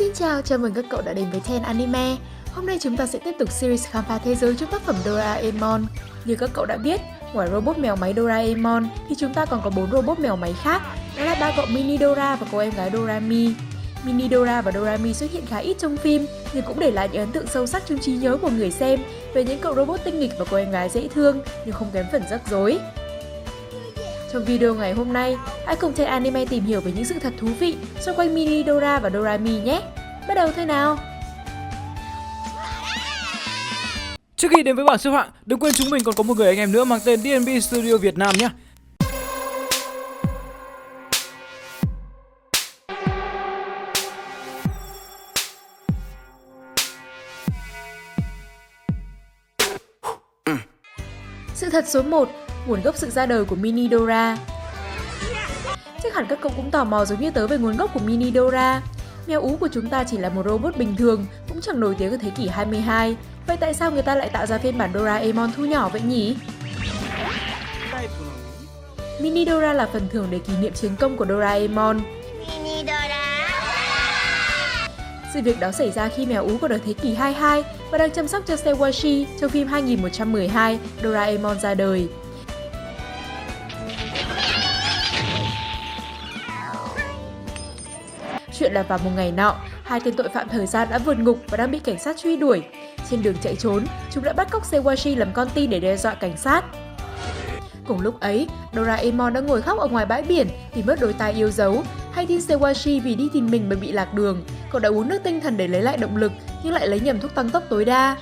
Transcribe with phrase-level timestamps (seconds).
[0.00, 2.16] Xin chào, chào mừng các cậu đã đến với Ten Anime.
[2.54, 4.96] Hôm nay chúng ta sẽ tiếp tục series khám phá thế giới trong tác phẩm
[5.04, 5.86] Doraemon.
[6.24, 7.00] Như các cậu đã biết,
[7.32, 10.82] ngoài robot mèo máy Doraemon thì chúng ta còn có bốn robot mèo máy khác,
[11.18, 13.54] đó là ba cậu Mini Dora và cô em gái Dorami.
[14.04, 17.22] Mini Dora và Dorami xuất hiện khá ít trong phim nhưng cũng để lại những
[17.22, 19.00] ấn tượng sâu sắc trong trí nhớ của người xem
[19.34, 22.06] về những cậu robot tinh nghịch và cô em gái dễ thương nhưng không kém
[22.12, 22.78] phần rắc rối.
[24.32, 25.36] Trong video ngày hôm nay,
[25.66, 28.64] hãy cùng Ten Anime tìm hiểu về những sự thật thú vị xung quanh Mini
[28.66, 29.82] Dora và Dorami nhé.
[30.28, 30.98] Bắt đầu thôi nào!
[34.36, 36.46] Trước khi đến với bảng xếp hạng, đừng quên chúng mình còn có một người
[36.46, 38.48] anh em nữa mang tên DNB Studio Việt Nam nhé.
[51.54, 52.28] Sự thật số 1,
[52.66, 54.36] nguồn gốc sự ra đời của Mini Dora.
[56.02, 58.32] Chắc hẳn các cậu cũng tò mò giống như tớ về nguồn gốc của Mini
[58.32, 58.82] Dora.
[59.26, 62.10] Mèo ú của chúng ta chỉ là một robot bình thường, cũng chẳng nổi tiếng
[62.10, 63.16] ở thế kỷ 22.
[63.46, 66.36] Vậy tại sao người ta lại tạo ra phiên bản Doraemon thu nhỏ vậy nhỉ?
[69.20, 72.00] Mini Dora là phần thưởng để kỷ niệm chiến công của Doraemon.
[72.38, 73.30] Mini Dora.
[75.34, 78.10] Sự việc đó xảy ra khi mèo ú còn ở thế kỷ 22 và đang
[78.10, 82.08] chăm sóc cho Sewashi trong phim 2112 Doraemon ra đời.
[88.70, 91.38] chuyện là vào một ngày nọ, hai tên tội phạm thời gian đã vượt ngục
[91.48, 92.62] và đang bị cảnh sát truy đuổi.
[93.10, 96.14] Trên đường chạy trốn, chúng đã bắt cóc Sewashi làm con tin để đe dọa
[96.14, 96.64] cảnh sát.
[97.86, 101.32] Cùng lúc ấy, Doraemon đã ngồi khóc ở ngoài bãi biển vì mất đôi tai
[101.32, 101.82] yêu dấu.
[102.12, 104.44] Hay tin Sewashi vì đi tìm mình mà bị lạc đường.
[104.70, 106.32] Cậu đã uống nước tinh thần để lấy lại động lực,
[106.64, 108.16] nhưng lại lấy nhầm thuốc tăng tốc tối đa.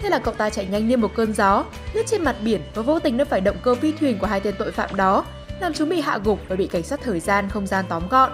[0.00, 2.82] Thế là cậu ta chạy nhanh như một cơn gió, lướt trên mặt biển và
[2.82, 5.24] vô tình đâm phải động cơ phi thuyền của hai tên tội phạm đó,
[5.60, 8.30] làm chúng bị hạ gục và bị cảnh sát thời gian không gian tóm gọn.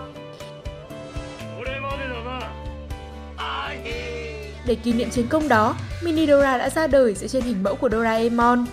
[4.66, 7.74] Để kỷ niệm chiến công đó, Mini Dora đã ra đời dựa trên hình mẫu
[7.74, 8.66] của Doraemon.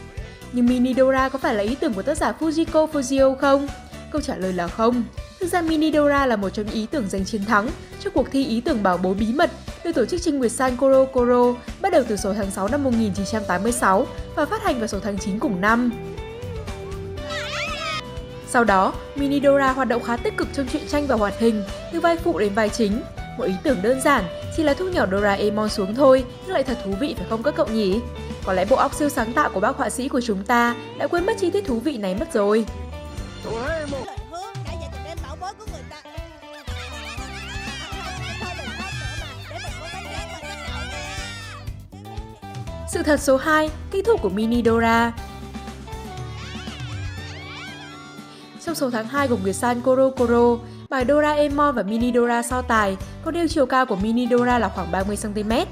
[0.51, 3.67] Nhưng Mini Dora có phải là ý tưởng của tác giả Fujiko Fujio không?
[4.11, 5.03] Câu trả lời là không.
[5.39, 8.31] Thực ra Mini Dora là một trong những ý tưởng giành chiến thắng cho cuộc
[8.31, 9.51] thi ý tưởng bảo bối bí mật
[9.83, 12.83] được tổ chức trên Nguyệt San Koro Koro bắt đầu từ số tháng 6 năm
[12.83, 15.91] 1986 và phát hành vào số tháng 9 cùng năm.
[18.51, 21.63] Sau đó, Mini Dora hoạt động khá tích cực trong truyện tranh và hoạt hình,
[21.93, 23.01] từ vai phụ đến vai chính.
[23.37, 24.23] Một ý tưởng đơn giản,
[24.57, 27.53] chỉ là thu nhỏ Doraemon xuống thôi, nhưng lại thật thú vị phải không các
[27.55, 27.99] cậu nhỉ?
[28.43, 31.07] Có lẽ bộ óc siêu sáng tạo của bác họa sĩ của chúng ta đã
[31.07, 32.65] quên mất chi tiết thú vị này mất rồi.
[42.91, 44.61] Sự thật số 2, kỹ thuật của Mini
[48.65, 52.61] Trong số tháng 2 của người San Koro Koro, bài Doraemon và Mini Dora so
[52.61, 55.65] tài có nêu chiều cao của Mini Dora là khoảng 30cm.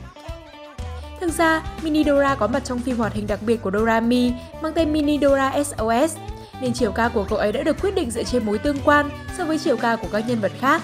[1.19, 4.73] Thực ra, Mini Dora có mặt trong phim hoạt hình đặc biệt của Dorami mang
[4.73, 6.17] tên Mini Dora SOS,
[6.61, 9.09] nên chiều cao của cậu ấy đã được quyết định dựa trên mối tương quan
[9.37, 10.81] so với chiều cao của các nhân vật khác.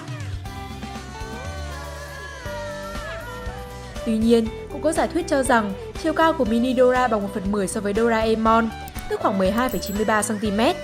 [4.06, 5.72] Tuy nhiên, cũng có giả thuyết cho rằng
[6.02, 8.68] chiều cao của Mini Dora bằng 1 phần 10 so với Doraemon,
[9.10, 10.74] tức khoảng 12,93cm.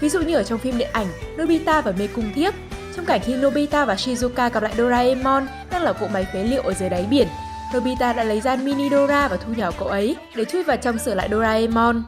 [0.00, 1.06] Ví dụ như ở trong phim điện ảnh
[1.36, 2.54] Nobita và Mê Cung Thiếp,
[2.96, 6.62] trong cảnh khi Nobita và Shizuka gặp lại Doraemon đang là cỗ máy phế liệu
[6.62, 7.28] ở dưới đáy biển,
[7.74, 10.98] Nobita đã lấy ra Mini Dora và thu nhỏ cậu ấy để chui vào trong
[10.98, 12.02] sửa lại Doraemon.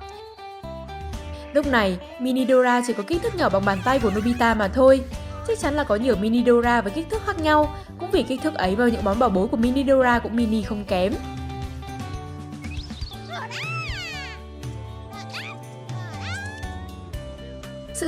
[1.53, 4.69] Lúc này, Mini Dora chỉ có kích thước nhỏ bằng bàn tay của Nobita mà
[4.69, 5.01] thôi.
[5.49, 8.41] Chắc chắn là có nhiều Mini Dora với kích thước khác nhau, cũng vì kích
[8.43, 11.13] thước ấy mà những món bảo bối của Mini Dora cũng mini không kém.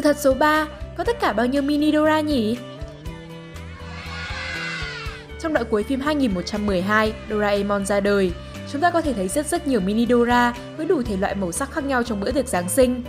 [0.04, 0.66] Thật số 3,
[0.96, 2.56] có tất cả bao nhiêu Mini Dora nhỉ?
[5.40, 8.32] Trong đoạn cuối phim 2112, Doraemon ra đời,
[8.72, 11.52] chúng ta có thể thấy rất rất nhiều Mini Dora với đủ thể loại màu
[11.52, 13.02] sắc khác nhau trong bữa tiệc Giáng sinh.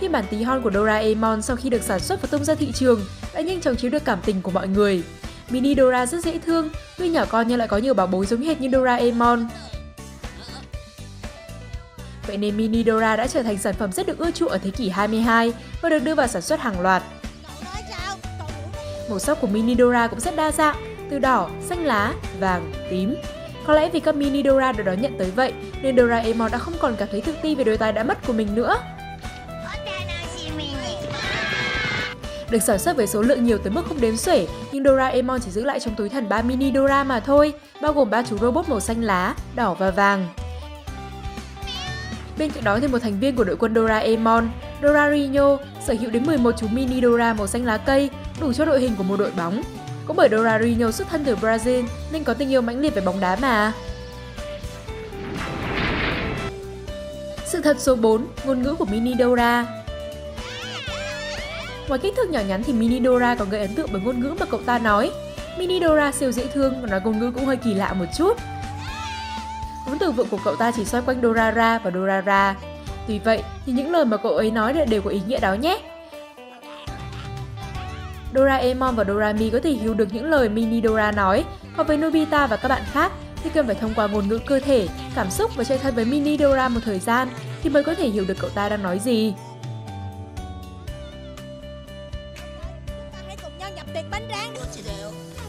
[0.00, 2.72] Phiên bản tí hon của Doraemon sau khi được sản xuất và tung ra thị
[2.72, 3.00] trường
[3.34, 5.02] đã nhanh chóng chiếm được cảm tình của mọi người.
[5.50, 8.42] Mini Dora rất dễ thương, tuy nhỏ con nhưng lại có nhiều bảo bối giống
[8.42, 9.46] hệt như Doraemon
[12.32, 14.70] vậy nên Mini Dora đã trở thành sản phẩm rất được ưa chuộng ở thế
[14.70, 15.52] kỷ 22
[15.82, 17.02] và được đưa vào sản xuất hàng loạt.
[19.08, 20.76] Màu sắc của Mini Dora cũng rất đa dạng,
[21.10, 23.14] từ đỏ, xanh lá, vàng, tím.
[23.66, 25.52] Có lẽ vì các Mini Dora được đón nhận tới vậy,
[25.82, 28.32] nên Doraemon đã không còn cảm thấy tự ti về đôi tai đã mất của
[28.32, 28.76] mình nữa.
[32.50, 35.50] Được sản xuất với số lượng nhiều tới mức không đếm xuể, nhưng Doraemon chỉ
[35.50, 37.52] giữ lại trong túi thần 3 mini Dora mà thôi,
[37.82, 40.28] bao gồm ba chú robot màu xanh lá, đỏ và vàng.
[42.42, 44.50] Bên cạnh đó thì một thành viên của đội quân Doraemon,
[44.82, 48.10] Dorarino, sở hữu đến 11 chú mini Dora màu xanh lá cây,
[48.40, 49.62] đủ cho đội hình của một đội bóng.
[50.06, 53.20] Cũng bởi Dorarino xuất thân từ Brazil nên có tình yêu mãnh liệt về bóng
[53.20, 53.72] đá mà.
[57.46, 59.66] Sự thật số 4, ngôn ngữ của Mini Dora
[61.88, 64.34] Ngoài kích thước nhỏ nhắn thì Mini Dora còn gây ấn tượng bởi ngôn ngữ
[64.40, 65.10] mà cậu ta nói.
[65.58, 68.38] Mini Dora siêu dễ thương và nói ngôn ngữ cũng hơi kỳ lạ một chút.
[69.92, 72.54] Vốn từ vựng của cậu ta chỉ xoay quanh Dorara và Dorara.
[73.06, 75.78] Tuy vậy thì những lời mà cậu ấy nói đều có ý nghĩa đó nhé.
[78.34, 81.44] Doraemon và Dorami có thể hiểu được những lời Mini Dora nói,
[81.76, 83.12] còn với Nobita và các bạn khác
[83.42, 86.04] thì cần phải thông qua ngôn ngữ cơ thể, cảm xúc và chơi thân với
[86.04, 87.28] Mini Dora một thời gian
[87.62, 89.34] thì mới có thể hiểu được cậu ta đang nói gì.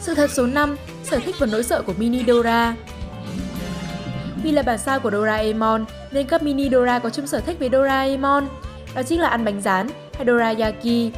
[0.01, 2.75] Sự thật số 5, sở thích và nỗi sợ của Mini Dora
[4.43, 7.69] vì là bản sao của Doraemon nên các mini Dora có chung sở thích với
[7.71, 8.47] Doraemon.
[8.95, 11.11] Đó chính là ăn bánh rán hay Dorayaki.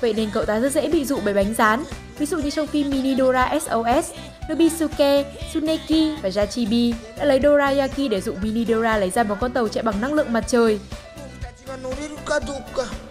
[0.00, 1.84] Vậy nên cậu ta rất dễ bị dụ bởi bánh rán.
[2.18, 4.10] Ví dụ như trong phim Mini Dora SOS,
[4.50, 9.52] Nobisuke, Tsuneki và Yachibi đã lấy Dorayaki để dụ Mini Dora lấy ra một con
[9.52, 10.80] tàu chạy bằng năng lượng mặt trời.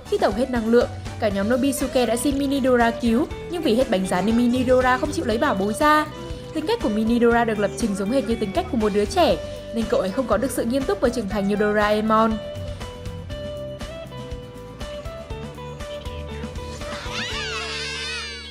[0.09, 0.89] Khi tàu hết năng lượng,
[1.19, 5.11] cả nhóm Nobisuke đã xin Minidora cứu, nhưng vì hết bánh rán nên Minidora không
[5.11, 6.05] chịu lấy bảo bối ra.
[6.53, 9.05] Tính cách của Minidora được lập trình giống hệt như tính cách của một đứa
[9.05, 9.35] trẻ,
[9.75, 12.33] nên cậu ấy không có được sự nghiêm túc và trưởng thành như Doraemon.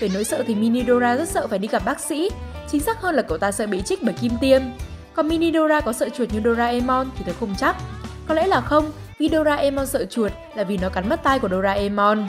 [0.01, 2.31] Về nỗi sợ thì Minidora rất sợ phải đi gặp bác sĩ,
[2.73, 4.63] chính xác hơn là cậu ta sợ bị trích bởi kim tiêm.
[5.15, 7.77] Còn Minidora có sợ chuột như Doraemon thì tôi không chắc.
[8.27, 11.49] Có lẽ là không, vì Doraemon sợ chuột là vì nó cắn mất tai của
[11.49, 12.27] Doraemon.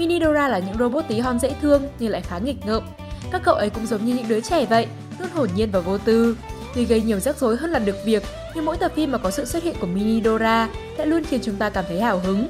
[0.00, 2.82] Mini Dora là những robot tí hon dễ thương nhưng lại khá nghịch ngợm.
[3.30, 4.86] Các cậu ấy cũng giống như những đứa trẻ vậy,
[5.18, 6.36] luôn hồn nhiên và vô tư.
[6.74, 8.22] Tuy gây nhiều rắc rối hơn là được việc,
[8.54, 11.40] nhưng mỗi tập phim mà có sự xuất hiện của Mini Dora lại luôn khiến
[11.44, 12.48] chúng ta cảm thấy hào hứng.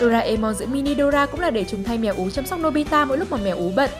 [0.00, 3.18] Doraemon giữ Mini Dora cũng là để chúng thay mèo ú chăm sóc Nobita mỗi
[3.18, 3.90] lúc mà mèo ú bận.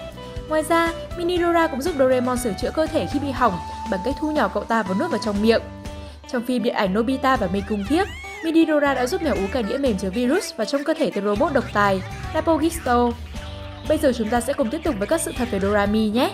[0.49, 3.59] Ngoài ra, Mini Dora cũng giúp Doraemon sửa chữa cơ thể khi bị hỏng
[3.91, 5.63] bằng cách thu nhỏ cậu ta và nuốt vào trong miệng.
[6.33, 8.09] Trong phim điện ảnh Nobita và Mê Cung Thiếc,
[8.45, 11.25] Mini đã giúp mèo ú cả đĩa mềm chứa virus vào trong cơ thể tên
[11.25, 12.03] robot độc tài
[12.35, 13.11] Napogisto.
[13.89, 16.31] Bây giờ chúng ta sẽ cùng tiếp tục với các sự thật về Dorami nhé.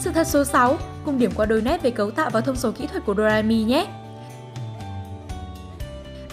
[0.00, 2.72] Sự thật số 6, cùng điểm qua đôi nét về cấu tạo và thông số
[2.72, 3.86] kỹ thuật của Dorami nhé.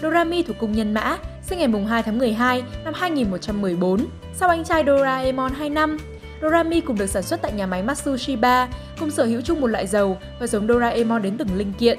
[0.02, 4.84] Dorami thuộc cung nhân mã, sinh ngày 2 tháng 12 năm 2114, sau anh trai
[4.86, 5.98] Doraemon 2 năm.
[6.42, 8.68] Dorami cùng được sản xuất tại nhà máy Matsushiba,
[9.00, 11.98] cùng sở hữu chung một loại dầu và giống Doraemon đến từng linh kiện.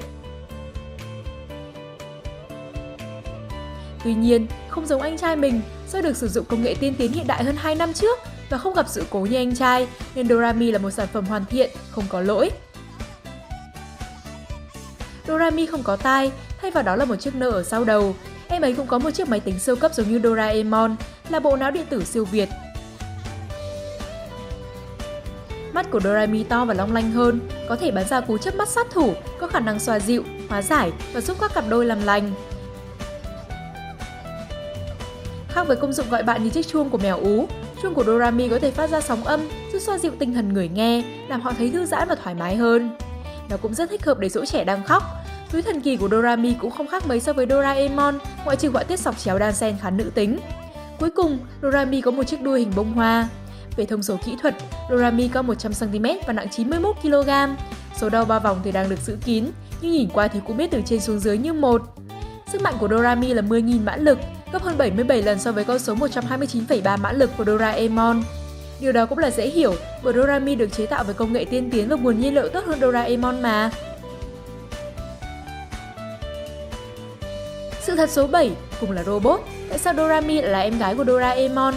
[4.06, 5.60] Tuy nhiên, không giống anh trai mình,
[5.92, 8.18] do được sử dụng công nghệ tiên tiến hiện đại hơn 2 năm trước
[8.50, 11.44] và không gặp sự cố như anh trai, nên Dorami là một sản phẩm hoàn
[11.44, 12.50] thiện, không có lỗi.
[15.28, 16.32] Dorami không có tai,
[16.62, 18.14] thay vào đó là một chiếc nơ ở sau đầu.
[18.48, 20.96] Em ấy cũng có một chiếc máy tính siêu cấp giống như Doraemon,
[21.28, 22.48] là bộ não điện tử siêu việt.
[25.72, 28.68] Mắt của Dorami to và long lanh hơn, có thể bắn ra cú chớp mắt
[28.68, 32.04] sát thủ, có khả năng xoa dịu, hóa giải và giúp các cặp đôi làm
[32.04, 32.32] lành.
[35.56, 37.48] Khác với công dụng gọi bạn như chiếc chuông của mèo ú,
[37.82, 39.40] chuông của Dorami có thể phát ra sóng âm,
[39.72, 42.56] giúp xoa dịu tinh thần người nghe, làm họ thấy thư giãn và thoải mái
[42.56, 42.96] hơn.
[43.50, 45.02] Nó cũng rất thích hợp để dỗ trẻ đang khóc.
[45.52, 48.82] Túi thần kỳ của Dorami cũng không khác mấy so với Doraemon, ngoại trừ họa
[48.82, 50.38] tiết sọc chéo đan xen khá nữ tính.
[50.98, 53.28] Cuối cùng, Dorami có một chiếc đuôi hình bông hoa.
[53.76, 54.54] Về thông số kỹ thuật,
[54.90, 57.54] Dorami cao 100cm và nặng 91kg.
[57.96, 59.44] Số đo ba vòng thì đang được giữ kín,
[59.80, 61.82] nhưng nhìn qua thì cũng biết từ trên xuống dưới như một.
[62.52, 64.18] Sức mạnh của Dorami là 10.000 mã lực,
[64.56, 68.22] gấp hơn 77 lần so với con số 129,3 mã lực của Doraemon.
[68.80, 71.70] Điều đó cũng là dễ hiểu, bởi Dorami được chế tạo với công nghệ tiên
[71.70, 73.70] tiến và nguồn nhiên liệu tốt hơn Doraemon mà.
[77.80, 81.04] Sự thật số 7, cùng là robot, tại sao Dorami lại là em gái của
[81.04, 81.74] Doraemon?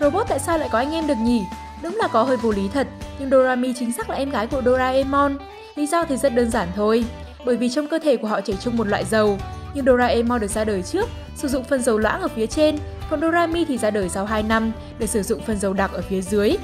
[0.00, 1.42] Robot tại sao lại có anh em được nhỉ?
[1.82, 2.86] Đúng là có hơi vô lý thật,
[3.18, 5.38] nhưng Dorami chính xác là em gái của Doraemon.
[5.76, 7.04] Lý do thì rất đơn giản thôi,
[7.44, 9.38] bởi vì trong cơ thể của họ chảy chung một loại dầu,
[9.76, 12.78] nhưng Doraemon được ra đời trước, sử dụng phần dầu loãng ở phía trên,
[13.10, 16.02] còn Dorami thì ra đời sau 2 năm để sử dụng phần dầu đặc ở
[16.02, 16.56] phía dưới.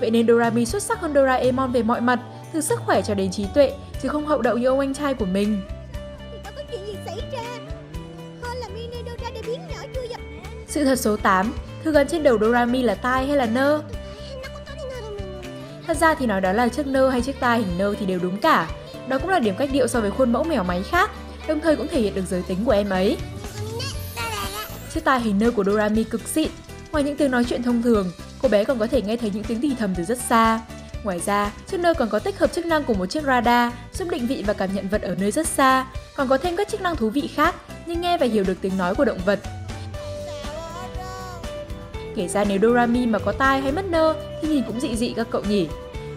[0.00, 2.20] Vậy nên Dorami xuất sắc hơn Doraemon về mọi mặt,
[2.52, 3.72] từ sức khỏe cho đến trí tuệ,
[4.02, 5.62] chứ không hậu đậu như ông anh trai của mình.
[10.68, 11.52] Sự thật số 8,
[11.84, 13.82] thứ gắn trên đầu Dorami là tai hay là nơ?
[15.86, 18.18] Thật ra thì nói đó là chiếc nơ hay chiếc tai hình nơ thì đều
[18.18, 18.68] đúng cả.
[19.08, 21.10] Đó cũng là điểm cách điệu so với khuôn mẫu mèo máy khác,
[21.48, 23.16] đồng thời cũng thể hiện được giới tính của em ấy.
[24.94, 26.50] Chiếc tai hình nơ của Dorami cực xịn.
[26.92, 28.10] Ngoài những tiếng nói chuyện thông thường,
[28.42, 30.60] cô bé còn có thể nghe thấy những tiếng thì thầm từ rất xa.
[31.04, 34.08] Ngoài ra, chiếc nơ còn có tích hợp chức năng của một chiếc radar giúp
[34.10, 35.86] định vị và cảm nhận vật ở nơi rất xa,
[36.16, 37.54] còn có thêm các chức năng thú vị khác
[37.86, 39.40] như nghe và hiểu được tiếng nói của động vật.
[42.16, 45.12] Kể ra nếu Dorami mà có tai hay mất nơ thì nhìn cũng dị dị
[45.16, 45.68] các cậu nhỉ.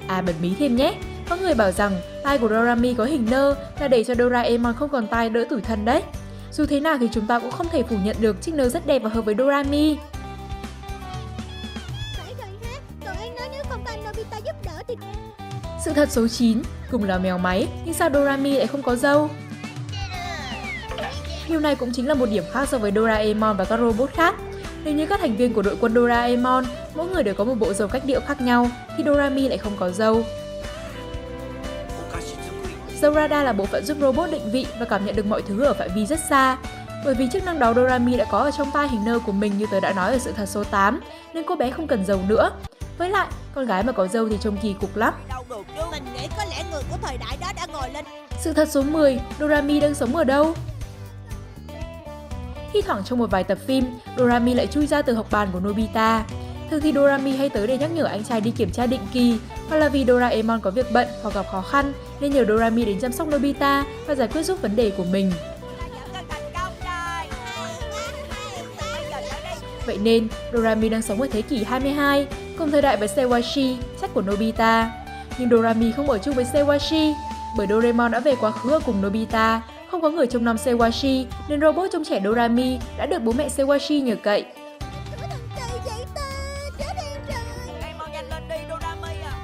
[0.07, 0.93] À bật mí thêm nhé,
[1.31, 4.89] có người bảo rằng tai của Dorami có hình nơ là để cho Doraemon không
[4.89, 6.03] còn tai đỡ tủi thân đấy.
[6.51, 8.87] Dù thế nào thì chúng ta cũng không thể phủ nhận được chiếc nơ rất
[8.87, 9.97] đẹp và hợp với Dorami.
[15.85, 16.61] Sự thật số 9,
[16.91, 19.29] cùng là mèo máy, nhưng sao Dorami lại không có dâu?
[21.49, 24.35] Điều này cũng chính là một điểm khác so với Doraemon và các robot khác.
[24.83, 27.73] Nếu như các thành viên của đội quân Doraemon, mỗi người đều có một bộ
[27.73, 30.23] dầu cách điệu khác nhau, thì Dorami lại không có dâu.
[33.01, 35.63] Dâu radar là bộ phận giúp robot định vị và cảm nhận được mọi thứ
[35.63, 36.57] ở phạm vi rất xa.
[37.05, 39.57] Bởi vì chức năng đó Dorami đã có ở trong tai hình nơ của mình
[39.57, 41.01] như tớ đã nói ở sự thật số 8,
[41.33, 42.51] nên cô bé không cần dầu nữa.
[42.97, 45.13] Với lại, con gái mà có dâu thì trông kỳ cục lắm.
[45.91, 48.05] Mình nghĩ có lẽ người của thời đại đó đã ngồi lên.
[48.39, 50.53] Sự thật số 10, Dorami đang sống ở đâu?
[52.73, 53.85] Khi thoảng trong một vài tập phim,
[54.17, 56.23] Dorami lại chui ra từ học bàn của Nobita.
[56.71, 59.37] Thường thì Dorami hay tới để nhắc nhở anh trai đi kiểm tra định kỳ,
[59.69, 62.99] hoặc là vì Doraemon có việc bận hoặc gặp khó khăn nên nhờ Dorami đến
[62.99, 65.31] chăm sóc Nobita và giải quyết giúp vấn đề của mình.
[69.85, 74.13] Vậy nên, Dorami đang sống ở thế kỷ 22, cùng thời đại với Sewashi, sách
[74.13, 74.91] của Nobita.
[75.37, 77.13] Nhưng Dorami không ở chung với Sewashi,
[77.57, 79.61] bởi Doraemon đã về quá khứ ở cùng Nobita.
[79.91, 83.47] Không có người trông nom Sewashi, nên robot trông trẻ Dorami đã được bố mẹ
[83.57, 84.45] Sewashi nhờ cậy.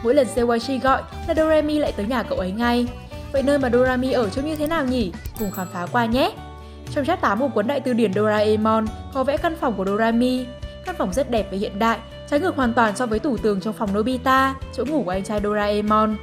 [0.08, 2.88] Mỗi lần Sewashi gọi là Doremi lại tới nhà cậu ấy ngay.
[3.32, 5.12] Vậy nơi mà Dorami ở trông như thế nào nhỉ?
[5.40, 6.32] Cùng khám phá qua nhé!
[6.94, 10.46] Trong chat 8 của cuốn đại từ điển Doraemon có vẽ căn phòng của Dorami.
[10.86, 12.00] Căn phòng rất đẹp và hiện đại,
[12.30, 15.24] trái ngược hoàn toàn so với tủ tường trong phòng Nobita, chỗ ngủ của anh
[15.24, 16.16] trai Doraemon.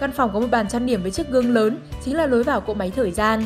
[0.00, 2.60] Căn phòng có một bàn trang điểm với chiếc gương lớn, chính là lối vào
[2.60, 3.44] cỗ máy thời gian.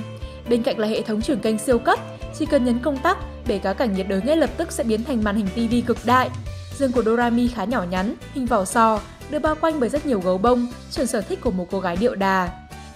[0.49, 1.99] Bên cạnh là hệ thống chuyển kênh siêu cấp,
[2.39, 5.05] chỉ cần nhấn công tắc, bể cá cảnh nhiệt đới ngay lập tức sẽ biến
[5.05, 6.31] thành màn hình tivi cực đại.
[6.79, 10.21] Dương của Dorami khá nhỏ nhắn, hình vỏ sò, được bao quanh bởi rất nhiều
[10.21, 12.49] gấu bông, chuẩn sở thích của một cô gái điệu đà.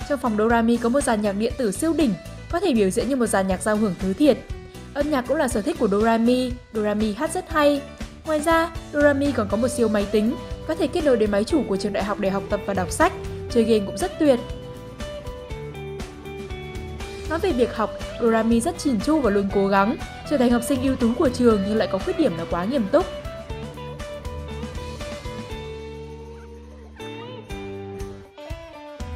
[0.08, 2.14] Trong phòng Dorami có một dàn nhạc điện tử siêu đỉnh,
[2.50, 4.38] có thể biểu diễn như một dàn nhạc giao hưởng thứ thiệt.
[4.94, 7.82] Âm nhạc cũng là sở thích của Dorami, Dorami hát rất hay.
[8.26, 10.36] Ngoài ra, Dorami còn có một siêu máy tính,
[10.68, 12.74] có thể kết nối đến máy chủ của trường đại học để học tập và
[12.74, 13.12] đọc sách,
[13.50, 14.40] chơi game cũng rất tuyệt.
[17.30, 19.96] Nói về việc học, Dorami rất chỉn chu và luôn cố gắng,
[20.30, 22.64] trở thành học sinh ưu tú của trường nhưng lại có khuyết điểm là quá
[22.64, 23.06] nghiêm túc.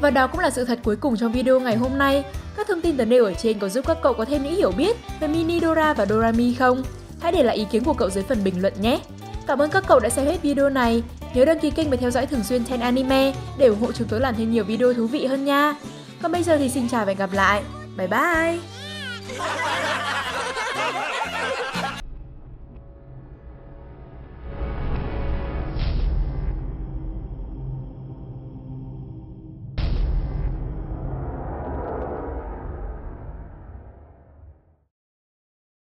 [0.05, 2.25] Và đó cũng là sự thật cuối cùng trong video ngày hôm nay.
[2.57, 4.71] Các thông tin tớ nêu ở trên có giúp các cậu có thêm những hiểu
[4.71, 6.83] biết về Mini Dora và Dorami không?
[7.21, 9.01] Hãy để lại ý kiến của cậu dưới phần bình luận nhé!
[9.47, 11.03] Cảm ơn các cậu đã xem hết video này.
[11.35, 14.09] Nhớ đăng ký kênh và theo dõi thường xuyên Ten Anime để ủng hộ chúng
[14.09, 15.75] tôi làm thêm nhiều video thú vị hơn nha.
[16.23, 17.63] Còn bây giờ thì xin chào và hẹn gặp lại.
[17.97, 18.59] Bye bye!